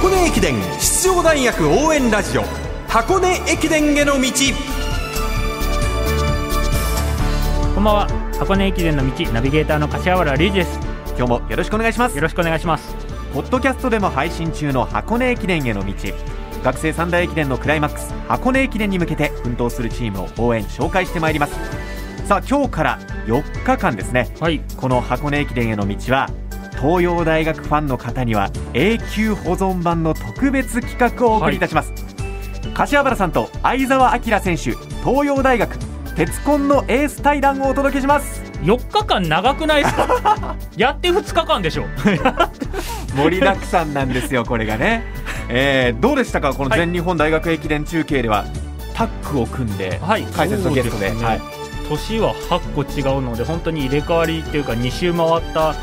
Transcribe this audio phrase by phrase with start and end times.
[0.00, 2.44] 箱根駅伝出場大学応援ラジオ。
[2.86, 4.30] 箱根駅伝への道。
[7.74, 8.08] こんばんは。
[8.38, 10.78] 箱根駅伝の道ナビゲーターの柏原隆二です。
[11.16, 12.14] 今日もよろしくお願いします。
[12.14, 12.94] よろしくお願いします。
[13.34, 15.92] ポッドキャストでも配信中の箱根駅伝への道。
[16.62, 21.54] 学生三大駅伝のクライマックス箱根駅伝に向けて奮闘するチームを応援紹介してまいります。
[22.28, 24.32] さあ今日から4日間ですね。
[24.38, 24.60] はい。
[24.76, 26.30] この箱根駅伝への道は
[26.80, 31.92] 東洋大学ファンの方には永久保存版の特別企画をお送りいたします、
[32.74, 34.72] 柏原さんと相澤晃選手
[35.04, 35.76] 東洋大学
[36.14, 38.42] 鉄紺のエース対談をお届けします。
[38.62, 40.56] 4日間長くないですか？
[40.76, 41.84] やって2日間でしょ。
[43.16, 45.04] 盛りだくさんなんですよこれがね、
[45.48, 46.52] えー、どうでしたか？
[46.54, 48.44] この全日本大学駅伝中継では、
[48.94, 50.24] タッグを組んではい。
[50.24, 51.24] 解説のゲストで,、ね。
[51.24, 51.40] はい、
[51.88, 55.74] 年は8個違うので本当に入れ替わりっていうか2周回った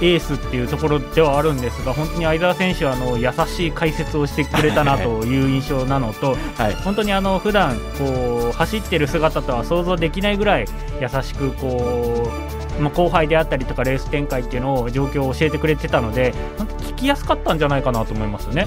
[0.00, 6.74] エースっていうところではあるんですが本当に相澤選手はあの優しい解説をしてくれたなという印象なのと はい。
[6.84, 10.66] 本当にあの普段こう走ってる姿とは想像できないぐらい
[11.00, 12.30] 優しくこ
[12.78, 16.32] う、まあ、後輩であったりとかレース展開っていうのを状況を教えてくれてたので
[16.80, 18.66] 聞きやすかったんじゃないかなと思いますね。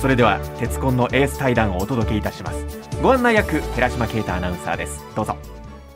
[0.00, 2.64] それでは鉄紺のエース対談をお届けいたします。
[3.02, 5.04] ご案内役寺島啓太アナウンサーです。
[5.14, 5.36] どうぞ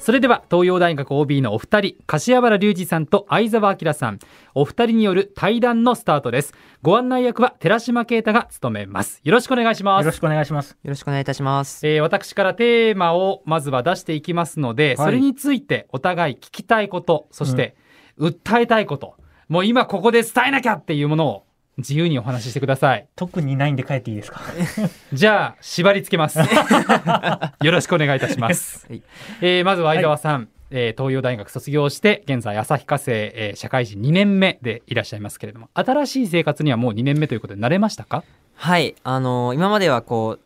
[0.04, 4.18] それでは東洋大学 OB のお二人柏原隆二さんと相澤晃さん。
[4.54, 6.52] お二人による対談のスタートです。
[6.82, 9.22] ご案内役は寺島啓太が務めます。
[9.24, 10.04] よろしくお願いします。
[10.04, 10.72] よろしくお願いします。
[10.72, 11.88] よろしくお願いいたします。
[11.88, 14.96] えー私からテーマをまずは出していきますので、はい。
[15.06, 17.74] それについてお互い聞きたいことそして
[18.18, 19.14] 訴えたいこと、
[19.48, 21.46] もう今ここで伝えなきゃっていうものを
[21.78, 23.06] 自由にお話ししてください。
[23.16, 24.40] 特にないんで帰っていいですか？
[25.12, 26.38] じゃあ縛り付けます。
[27.62, 29.02] よろしくお願いいたします、はい。
[29.40, 38.22] えーまずは相澤さん、えー東洋大学卒業して現在旭化成、えー社会人2年目でいらっしゃいますけれども新しい生活にはもう2年目ということで慣れましたか？
[38.56, 40.40] はい、あのー今まではこう、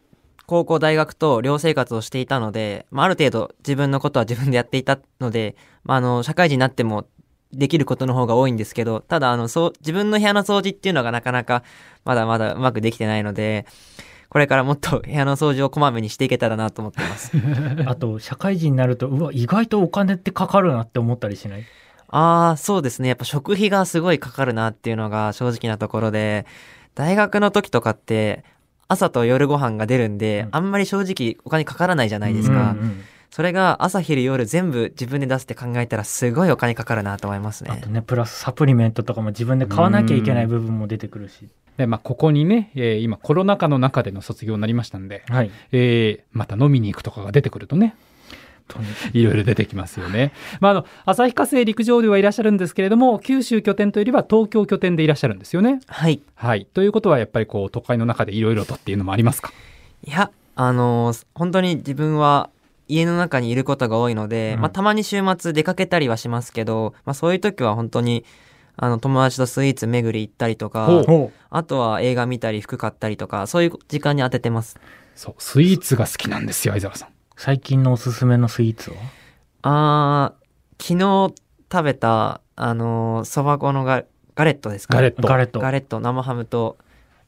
[0.47, 7.05] 高校、大学と寮生活をしていたので、まあ、ある程度自分のことは自分でやっていたので、まあ、あの、社会人になっても
[7.53, 11.62] できることの方が多いんですけど、ただ、あの、そう、自分の部屋の掃除っていうのがなかなか
[12.04, 13.66] まだまだうまくできてないので、
[14.28, 17.32] これからもっと 部屋の掃除をこまめにしていけたらなと思っています。
[17.86, 21.64] あと社会人になるとうわ意外とお金ってかかるなって思ったりしない？
[22.10, 23.09] ああ、そうですね。
[23.09, 26.47] やっぱ食費がすごいかかるなっていうのが正直なところで、
[26.94, 28.44] 大学の時とかって、
[28.88, 32.54] 朝と夜ご飯が出るんで、うんあんまり正直お金かからないじゃないですか。
[32.54, 37.89] うんうんそれが朝昼夜全部自分で出すって考えたらすごいお金かかるなと思いますねあと。
[37.89, 41.49] ねプラスサプリメントとかも自分で買わなきゃいけない部分も出てくるし。
[41.77, 45.50] で、まあ、ここにね、えー今コロナ禍の中での卒業になりましたんで、はい。
[45.72, 47.94] えーまた飲みに行くとかが出てくるとね
[48.75, 50.33] 本いろいろ出てきますよね。
[50.60, 55.81] まあ、あの旭化成陸上ではいらっしゃるんですけれども九州拠点というよりは東京拠点でいらっしゃるんですよね。
[55.87, 56.21] はい。
[56.34, 59.53] はい、ということはやっぱりこう都会の中でいろいろとっていうのもありますか？
[60.05, 62.50] いや、あのー本当に自分は
[62.88, 68.25] 家の中にいることが多いので、うんまあたまに週末出かけたりはしますけど、まあそういう時は本当に、
[68.76, 70.88] あの友達とスイーツ巡り行ったりとか、
[71.50, 74.78] あとは映画見たり服買ったりとか、そういう時間に当ててます。
[75.15, 77.09] そうスイーツが好きなんですよ相沢さん。
[77.37, 78.97] 最近のおすすめのスイーツは？
[79.62, 81.34] あー、昨日
[81.72, 84.04] 食べた、あのーそば粉のガ
[84.37, 84.94] ガレットですか？
[84.94, 85.59] ガレットガレット。
[85.59, 86.78] ガレット、生ハムと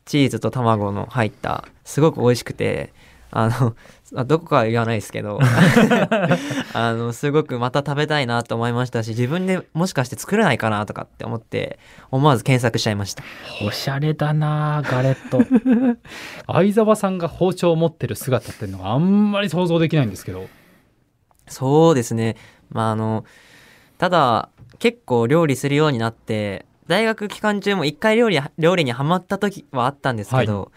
[0.05, 2.93] チーズと卵の入った、すごく美味しくて、
[3.33, 3.77] あの、
[4.17, 5.39] あどこかは言わないですけど、
[6.75, 11.79] あの、すごくまた食べたいなと思いましたし、自分でもしかして作れないかなとかって思って、
[12.11, 13.23] 思わず検索しちゃいました。
[13.65, 15.43] おしゃれだなガレット。
[16.53, 20.49] 相沢さんが包丁を持ってる姿っていうのがあんまり想像できないんですけど
[21.47, 22.37] そうですね。
[22.71, 23.25] まあ、あの、
[23.99, 24.49] ただ、
[24.79, 30.73] 結構料理するようになって、大学期間中も一回料理、料理にハマった時はあったんですけど、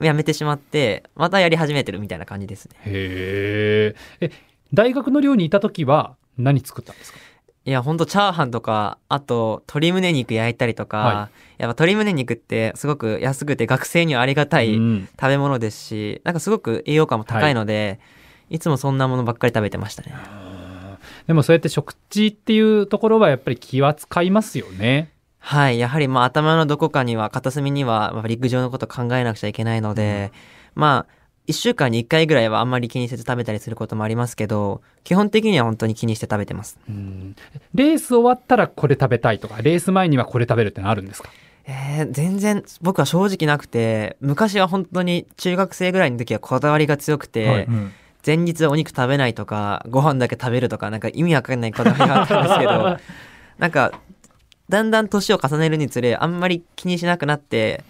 [0.00, 2.76] やめてしまって、またやり始めてるみたいな感じですね。
[2.84, 4.30] へーえ
[4.74, 7.18] 大学の寮にいた時は何作ったんですか？
[7.64, 17.98] いや、ほんとチャーハンとか、あと鶏胸肉焼いたりとか、はやっぱ鶏胸肉ってすごく安くて学生にはありがたいうん食べ物ですし、なんかすごく栄養価も高いので、
[18.50, 20.14] い、つもそんなものばっかり食べてましたね。
[21.26, 25.10] でもそうやって食事っていうところはやっぱり気は使いますよね。
[25.48, 25.78] はい。
[25.78, 30.32] やはりまあ頭のどこかには、片隅には、まあ、陸上のこと考えなくちゃいけないので、
[30.74, 31.12] まあ、
[31.46, 36.80] 一週間に一回ぐらいはあんまり気にせず食べたりすることもありますけど、基本的には本当に気にして食べてます。
[36.88, 37.36] うん
[37.74, 41.30] レース終わったらこれ食べたいとかレース前にはこれ食べるってのあるんですか？
[41.68, 47.92] えー、全然僕は正直なくて、昔は本当に中学生ぐらいの時はこだわりが強くて、はいうん
[48.26, 52.96] 前日はお肉食べないとか、ご飯だけ食べるとか、なんか意味わかんないこだわりがあったんですけど、
[53.60, 53.92] なんか、
[54.68, 57.84] だんだん年を重ねるにつれ、あんまり気にしなくなって、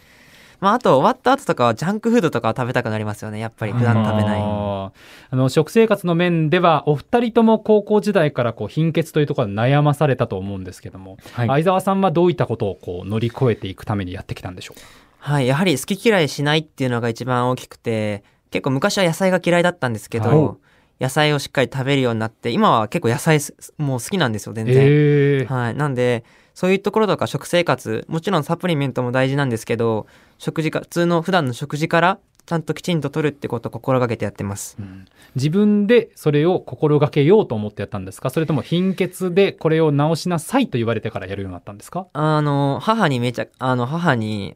[0.60, 3.38] まあ、あと終わった後とかはジャンクフードとかは食べたくなりますよね。
[3.38, 4.40] やっぱり普段食べない。
[4.40, 4.92] あ
[5.32, 14.80] の食生活の面ではお二人とも高校時代からこう貧血というところで悩まされたと思うんですけども、はい相沢さんはどういったことをこう乗り越えていくためにやってきたんでしょう
[15.18, 15.46] はい。
[15.46, 20.65] やはり好き嫌いしないっていうのが一番大きくて、結構昔は野菜が嫌いだったんですけど、はい
[21.00, 24.76] 野菜をしっかり食べるようになって、今は結構野菜すもう好きなんですよ、全然。
[24.76, 25.74] えーはい。
[25.74, 30.06] なんで、そういうところとか食生活、もちろんサプリメントも大事なんですけど、
[30.38, 34.76] 食事か、普通の普段の食事から、ちゃんときちんと取るってことを心がけてやってます。
[34.78, 35.04] うん
[35.34, 38.30] 自分でそれを心がけようと思ってやったんですか？
[38.30, 42.06] それとも貧血でこれを直しなさいと言われてからやるようになったんですか？
[42.14, 44.54] あの、母にめちゃ、あの、母に、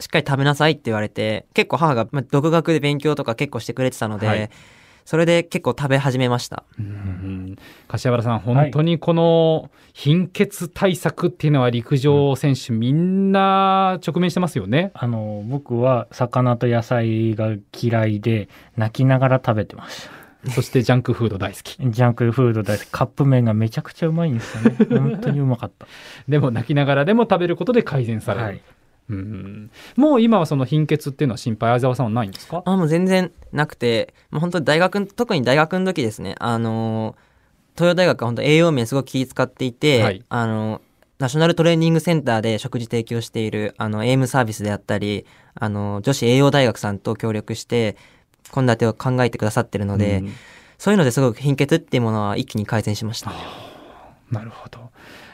[0.00, 4.50] しっかり食べなさいって言われて、結構母が、まあ独学で勉強とか結構してくれてたので、はい
[5.08, 6.64] それで結構食べ始めました。
[6.78, 7.56] うん
[7.88, 14.90] 柏原さん、本当にこの貧血対策っていうのは陸上選手みんな直面してますよね？
[14.92, 20.10] あの僕は魚と野菜が嫌いで泣きながら食べてまし
[20.44, 21.78] たそしてジャンクフード大好き。
[21.78, 25.86] ジャンクフード大好きカップ麺がめちゃくちゃうまいんですよね本当にうまかった
[26.28, 28.44] でも泣きながらでも食べることで改善される。
[28.44, 28.60] はい
[29.10, 29.70] うん。
[29.96, 32.62] もう今はその貧血っていうのは心配、相沢さんはないんですか？
[32.64, 37.16] あ、もう全然なくて、もう本当に大学、特に大学の時ですね、あのー、
[37.76, 40.24] 東洋大学は本当栄養面すごく気使っていて、はい。
[40.28, 40.80] あのー、
[41.18, 47.96] ナショナルトレーニングセンターで食事提供している、あの、エイムサービスであったり、あの、女子栄養大学さんと協力して、
[48.54, 50.32] 献立を考えてくださってるので、うん。
[50.78, 53.32] そういうのですごく貧血っていうものは一気に改善しました。
[54.30, 54.90] なるほど。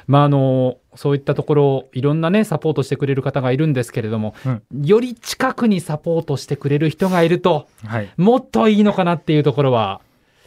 [0.06, 4.62] まああのそういったところいろんなねサポートしてくれる方がいるんですけれども、うん。
[4.84, 8.10] より近くにサポートしてくれる人がいるとはい。
[8.16, 10.00] もっといいのかなっていうところは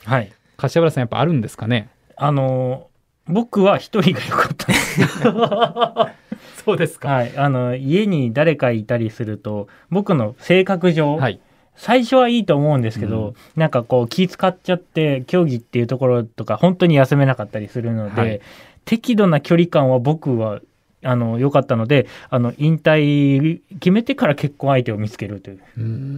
[0.06, 0.32] はい。
[0.58, 1.90] 柏原さんやっぱあるんですかね？
[2.16, 2.88] あの
[3.28, 6.14] 僕は一人が良かった。
[6.64, 7.10] そうですか。
[7.10, 7.38] はい。
[7.38, 11.40] あの家に誰かいたりすると僕の性格上、はい。
[11.80, 18.42] 最初はいいと思うんですけど、なんかこう気使っちゃって競技っていうところとか本当に休めなかったりするので、はい
[18.88, 20.62] 適度な距離感は僕は
[21.04, 25.60] あの良かったのであの引退決めてから結婚相手を見つけるという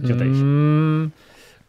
[0.06, 1.16] 状態でした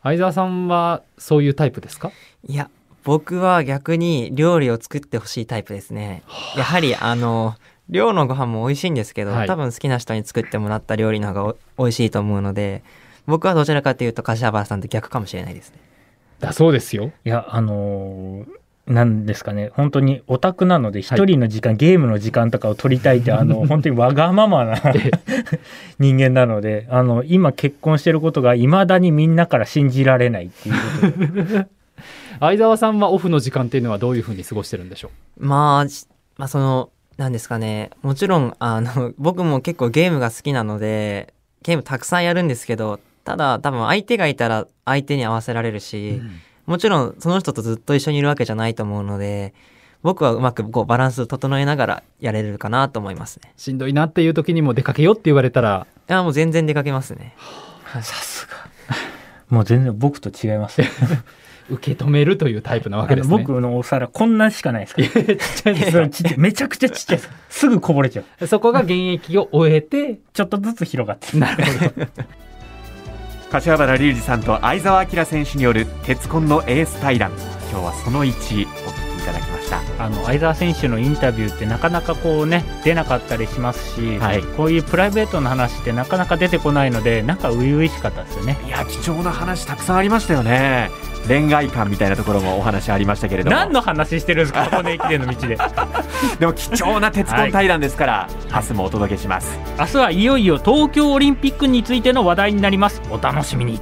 [0.03, 2.11] 相沢さんはそういうタイプですか？
[2.47, 2.69] いや、
[3.03, 6.23] 僕は逆に料理を作ってほしいタイプですね。
[6.57, 7.55] やはりあの、
[7.89, 12.83] 寮のご飯も美味しいんですけど、はい多分好きな人に作ってもらった料理の方がお美味しいと思うので、
[13.27, 15.77] 僕はどちらかというと柏原さんと逆かもしれないですね。
[16.39, 17.11] だそうですよ。
[17.23, 19.71] いやあのーなんですかね。
[19.75, 24.81] 本当にオタクなので一人の時間、ゲームの時間とかを取りたいって あの本当にわがままな
[25.99, 31.67] 人間なのであの今結婚してることがいまだにみんなから信じられないっていうことで。
[32.39, 36.07] 相沢さんはオフの時間っていうのはどういうふうに過ごしてるんでしょまあ、し
[36.37, 46.19] まあその、なんですかね、もちろん、あの、僕も結構ゲームが好きなので、ゲームたくさんやるんですけど、ただ多分相手がいたら相手に合わせられるし、
[46.65, 49.53] もちろんその人とずっと一緒にいるわけじゃないと思うので、
[50.03, 53.53] 僕はうまくこうバランスを整えながらやれるかなと思いますね。
[53.55, 55.85] うしんどいなっていう時にも出かけようって言われたら。
[56.09, 57.35] いや、もう全然出かけますね。
[57.93, 58.71] さすが。
[59.49, 60.81] もう全然僕と違います。
[61.69, 63.37] 受け止めるというタイプなわけですね。
[63.37, 65.07] 僕のお皿こんなしかないですから。
[65.07, 66.09] ちっちゃいです。
[66.09, 66.39] ちっちゃい。
[66.39, 67.29] めちゃくちゃちっちゃいです。
[67.49, 68.47] すぐこぼれちゃう。
[68.47, 72.07] そこが現役を終えて、ちょっとずつ広がってなるほど。
[73.51, 77.31] 柏原隆二さんと相澤晃選手による鉄コンのエース対談。
[77.69, 79.81] 今日はその1お聞きいただきました。
[80.01, 84.41] あの相澤選手のインタビューってなかなかこうね出なかったりしますし、はい。
[84.41, 88.57] こういうプライベートの話ってなかなか出てこないのでなんか初々しかったですよね。
[88.65, 90.89] いや貴重な話たくさんありましたよね
[91.27, 93.55] 恋愛観みたいなところもお話ありましたけれども。
[93.55, 94.65] 何の話してるんですか？
[94.65, 95.57] 箱根駅伝の道で。
[96.39, 99.59] でも貴重な鉄コン対談ですから、明日もお届けします。
[99.79, 103.01] 明日はいよいよ東京オリンピックについての話題になります。
[103.09, 103.79] お楽しみに